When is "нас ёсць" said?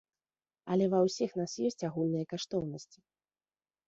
1.39-1.85